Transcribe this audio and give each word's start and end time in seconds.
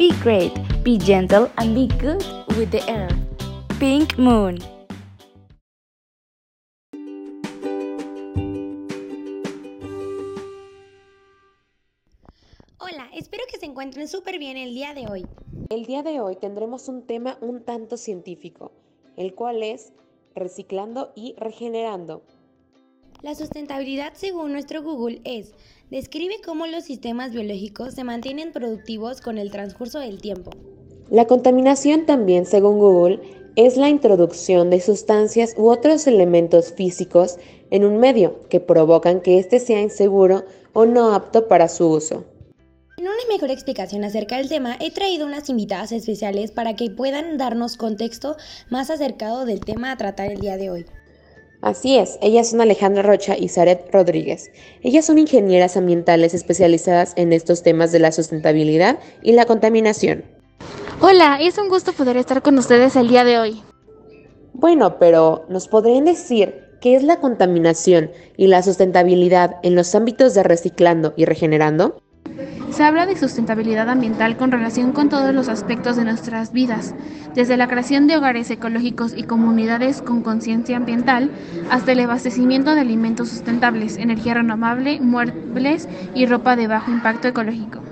Be 0.00 0.12
great, 0.22 0.54
be 0.82 0.96
gentle, 0.96 1.50
and 1.58 1.74
be 1.74 1.86
good 1.98 2.24
with 2.56 2.70
the 2.70 2.80
air. 2.88 3.06
Pink 3.78 4.16
Moon. 4.16 4.56
Hola, 12.78 13.10
espero 13.12 13.44
que 13.46 13.58
se 13.58 13.66
encuentren 13.66 14.08
súper 14.08 14.38
bien 14.38 14.56
el 14.56 14.72
día 14.72 14.94
de 14.94 15.06
hoy. 15.06 15.26
El 15.68 15.84
día 15.84 16.02
de 16.02 16.18
hoy 16.18 16.36
tendremos 16.36 16.88
un 16.88 17.06
tema 17.06 17.36
un 17.42 17.62
tanto 17.62 17.98
científico, 17.98 18.72
el 19.18 19.34
cual 19.34 19.62
es 19.62 19.92
reciclando 20.34 21.12
y 21.14 21.34
regenerando. 21.36 22.22
La 23.22 23.34
sustentabilidad 23.34 24.14
según 24.14 24.52
nuestro 24.52 24.82
Google 24.82 25.20
es, 25.24 25.52
describe 25.90 26.36
cómo 26.42 26.66
los 26.66 26.84
sistemas 26.84 27.32
biológicos 27.32 27.92
se 27.92 28.02
mantienen 28.02 28.50
productivos 28.50 29.20
con 29.20 29.36
el 29.36 29.50
transcurso 29.50 29.98
del 29.98 30.22
tiempo. 30.22 30.52
La 31.10 31.26
contaminación 31.26 32.06
también, 32.06 32.46
según 32.46 32.78
Google, 32.78 33.20
es 33.56 33.76
la 33.76 33.90
introducción 33.90 34.70
de 34.70 34.80
sustancias 34.80 35.54
u 35.58 35.68
otros 35.68 36.06
elementos 36.06 36.72
físicos 36.72 37.36
en 37.70 37.84
un 37.84 37.98
medio 37.98 38.48
que 38.48 38.58
provocan 38.58 39.20
que 39.20 39.38
éste 39.38 39.58
sea 39.58 39.82
inseguro 39.82 40.44
o 40.72 40.86
no 40.86 41.12
apto 41.12 41.46
para 41.46 41.68
su 41.68 41.90
uso. 41.90 42.24
En 42.96 43.04
una 43.04 43.14
mejor 43.28 43.50
explicación 43.50 44.02
acerca 44.04 44.38
del 44.38 44.48
tema, 44.48 44.78
he 44.80 44.90
traído 44.90 45.26
unas 45.26 45.50
invitadas 45.50 45.92
especiales 45.92 46.52
para 46.52 46.74
que 46.74 46.88
puedan 46.90 47.36
darnos 47.36 47.76
contexto 47.76 48.36
más 48.70 48.88
acercado 48.88 49.44
del 49.44 49.60
tema 49.60 49.92
a 49.92 49.96
tratar 49.98 50.30
el 50.30 50.40
día 50.40 50.56
de 50.56 50.70
hoy. 50.70 50.86
Así 51.62 51.98
es, 51.98 52.18
ellas 52.22 52.48
son 52.48 52.62
Alejandra 52.62 53.02
Rocha 53.02 53.36
y 53.36 53.48
Zaret 53.48 53.92
Rodríguez. 53.92 54.50
Ellas 54.82 55.04
son 55.04 55.18
ingenieras 55.18 55.76
ambientales 55.76 56.32
especializadas 56.32 57.12
en 57.16 57.34
estos 57.34 57.62
temas 57.62 57.92
de 57.92 57.98
la 57.98 58.12
sustentabilidad 58.12 58.98
y 59.22 59.32
la 59.32 59.44
contaminación. 59.44 60.24
Hola, 61.02 61.38
es 61.40 61.58
un 61.58 61.68
gusto 61.68 61.92
poder 61.92 62.16
estar 62.16 62.40
con 62.40 62.56
ustedes 62.56 62.96
el 62.96 63.08
día 63.08 63.24
de 63.24 63.38
hoy. 63.38 63.62
Bueno, 64.54 64.98
pero 64.98 65.44
¿nos 65.48 65.68
podrían 65.68 66.06
decir 66.06 66.64
qué 66.80 66.96
es 66.96 67.02
la 67.02 67.20
contaminación 67.20 68.10
y 68.38 68.46
la 68.46 68.62
sustentabilidad 68.62 69.56
en 69.62 69.74
los 69.74 69.94
ámbitos 69.94 70.32
de 70.32 70.42
reciclando 70.42 71.12
y 71.16 71.26
regenerando? 71.26 72.02
Se 72.70 72.84
habla 72.84 73.04
de 73.04 73.16
sustentabilidad 73.16 73.88
ambiental 73.88 74.36
con 74.36 74.52
relación 74.52 74.92
con 74.92 75.08
todos 75.08 75.34
los 75.34 75.48
aspectos 75.48 75.96
de 75.96 76.04
nuestras 76.04 76.52
vidas, 76.52 76.94
desde 77.34 77.56
la 77.56 77.66
creación 77.66 78.06
de 78.06 78.16
hogares 78.16 78.50
ecológicos 78.50 79.12
y 79.16 79.24
comunidades 79.24 80.02
con 80.02 80.22
conciencia 80.22 80.76
ambiental, 80.76 81.30
hasta 81.68 81.92
el 81.92 82.00
abastecimiento 82.00 82.74
de 82.74 82.80
alimentos 82.80 83.28
sustentables, 83.28 83.96
energía 83.96 84.34
renovable, 84.34 85.00
muebles 85.00 85.88
y 86.14 86.26
ropa 86.26 86.56
de 86.56 86.68
bajo 86.68 86.90
impacto 86.90 87.28
ecológico. 87.28 87.89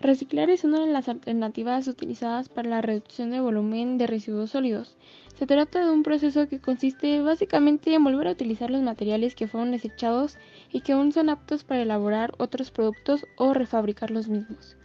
Reciclar 0.00 0.48
es 0.48 0.62
una 0.62 0.78
de 0.78 0.92
las 0.92 1.08
alternativas 1.08 1.88
utilizadas 1.88 2.48
para 2.48 2.70
la 2.70 2.80
reducción 2.80 3.32
de 3.32 3.40
volumen 3.40 3.98
de 3.98 4.06
residuos 4.06 4.50
sólidos. 4.50 4.96
Se 5.36 5.44
trata 5.44 5.84
de 5.84 5.90
un 5.90 6.04
proceso 6.04 6.48
que 6.48 6.60
consiste 6.60 7.20
básicamente 7.20 7.92
en 7.92 8.04
volver 8.04 8.28
a 8.28 8.32
utilizar 8.32 8.70
los 8.70 8.82
materiales 8.82 9.34
que 9.34 9.48
fueron 9.48 9.72
desechados 9.72 10.38
y 10.72 10.82
que 10.82 10.92
aún 10.92 11.10
son 11.10 11.30
aptos 11.30 11.64
para 11.64 11.82
elaborar 11.82 12.32
otros 12.38 12.70
productos 12.70 13.26
o 13.36 13.54
refabricar 13.54 14.12
los 14.12 14.28
mismos. 14.28 14.76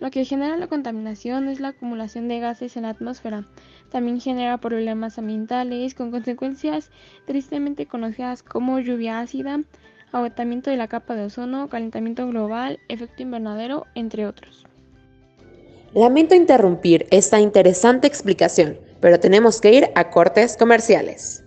Lo 0.00 0.10
que 0.10 0.24
genera 0.24 0.56
la 0.56 0.68
contaminación 0.68 1.48
es 1.48 1.60
la 1.60 1.68
acumulación 1.68 2.26
de 2.28 2.40
gases 2.40 2.76
en 2.78 2.84
la 2.84 2.90
atmósfera. 2.90 3.46
También 3.90 4.22
genera 4.22 4.56
problemas 4.56 5.18
ambientales 5.18 5.94
con 5.94 6.10
consecuencias 6.10 6.90
tristemente 7.26 7.84
conocidas 7.84 8.42
como 8.42 8.80
lluvia 8.80 9.20
ácida, 9.20 9.60
agotamiento 10.12 10.70
de 10.70 10.76
la 10.76 10.88
capa 10.88 11.14
de 11.14 11.24
ozono, 11.24 11.68
calentamiento 11.68 12.26
global, 12.26 12.78
efecto 12.88 13.22
invernadero, 13.22 13.86
entre 13.94 14.26
otros. 14.26 14.66
Lamento 15.94 16.34
interrumpir 16.34 17.06
esta 17.10 17.40
interesante 17.40 18.06
explicación, 18.06 18.78
pero 19.00 19.20
tenemos 19.20 19.60
que 19.60 19.72
ir 19.72 19.90
a 19.94 20.10
cortes 20.10 20.56
comerciales. 20.56 21.44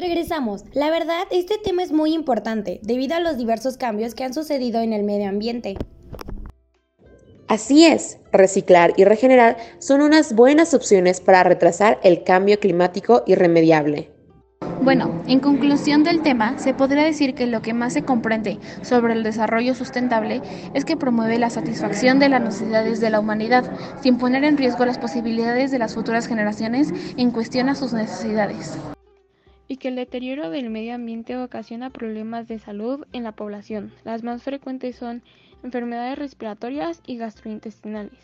Regresamos. 0.00 0.64
La 0.72 0.88
verdad, 0.88 1.26
este 1.30 1.58
tema 1.58 1.82
es 1.82 1.92
muy 1.92 2.14
importante 2.14 2.80
debido 2.82 3.16
a 3.16 3.20
los 3.20 3.36
diversos 3.36 3.76
cambios 3.76 4.14
que 4.14 4.24
han 4.24 4.32
sucedido 4.32 4.80
en 4.80 4.94
el 4.94 5.02
medio 5.02 5.28
ambiente. 5.28 5.76
Así 7.48 7.84
es, 7.84 8.18
reciclar 8.32 8.94
y 8.96 9.04
regenerar 9.04 9.58
son 9.78 10.00
unas 10.00 10.34
buenas 10.34 10.72
opciones 10.72 11.20
para 11.20 11.42
retrasar 11.42 12.00
el 12.02 12.24
cambio 12.24 12.58
climático 12.58 13.24
irremediable. 13.26 14.10
Bueno, 14.80 15.22
en 15.26 15.40
conclusión 15.40 16.02
del 16.02 16.22
tema, 16.22 16.58
se 16.58 16.72
podría 16.72 17.04
decir 17.04 17.34
que 17.34 17.46
lo 17.46 17.60
que 17.60 17.74
más 17.74 17.92
se 17.92 18.02
comprende 18.02 18.58
sobre 18.80 19.12
el 19.12 19.22
desarrollo 19.22 19.74
sustentable 19.74 20.40
es 20.72 20.86
que 20.86 20.96
promueve 20.96 21.38
la 21.38 21.50
satisfacción 21.50 22.18
de 22.18 22.30
las 22.30 22.40
necesidades 22.40 23.00
de 23.00 23.10
la 23.10 23.20
humanidad, 23.20 23.70
sin 24.00 24.16
poner 24.16 24.44
en 24.44 24.56
riesgo 24.56 24.86
las 24.86 24.96
posibilidades 24.96 25.70
de 25.70 25.78
las 25.78 25.94
futuras 25.94 26.26
generaciones 26.26 26.88
en 27.18 27.32
cuestión 27.32 27.68
a 27.68 27.74
sus 27.74 27.92
necesidades 27.92 28.78
y 29.70 29.76
que 29.76 29.86
el 29.86 29.94
deterioro 29.94 30.50
del 30.50 30.68
medio 30.68 30.96
ambiente 30.96 31.36
ocasiona 31.36 31.90
problemas 31.90 32.48
de 32.48 32.58
salud 32.58 33.06
en 33.12 33.22
la 33.22 33.30
población. 33.30 33.92
Las 34.02 34.24
más 34.24 34.42
frecuentes 34.42 34.96
son 34.96 35.22
enfermedades 35.62 36.18
respiratorias 36.18 37.00
y 37.06 37.18
gastrointestinales. 37.18 38.18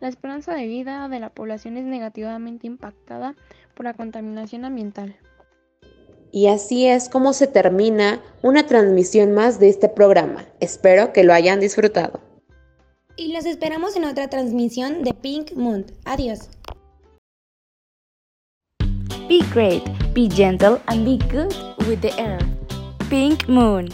La 0.00 0.08
esperanza 0.08 0.52
de 0.52 0.66
vida 0.66 1.08
de 1.08 1.20
la 1.20 1.30
población 1.30 1.76
es 1.76 1.84
negativamente 1.84 2.66
impactada 2.66 3.36
por 3.76 3.84
la 3.84 3.94
contaminación 3.94 4.64
ambiental. 4.64 5.14
Y 6.32 6.48
así 6.48 6.88
es 6.88 7.08
como 7.08 7.34
se 7.34 7.46
termina 7.46 8.20
una 8.42 8.66
transmisión 8.66 9.30
más 9.32 9.60
de 9.60 9.68
este 9.68 9.88
programa. 9.88 10.44
Espero 10.58 11.12
que 11.12 11.22
lo 11.22 11.32
hayan 11.32 11.60
disfrutado. 11.60 12.18
Y 13.16 13.32
los 13.32 13.46
esperamos 13.46 13.94
en 13.94 14.06
otra 14.06 14.28
transmisión 14.28 15.04
de 15.04 15.14
Pink 15.14 15.52
Moon. 15.52 15.86
Adiós. 16.04 16.48
Be 19.30 19.42
great, 19.52 19.86
be 20.12 20.26
gentle, 20.26 20.82
and 20.88 21.04
be 21.04 21.16
good 21.16 21.54
with 21.86 22.02
the 22.02 22.10
air. 22.18 22.40
Pink 23.08 23.48
Moon. 23.48 23.88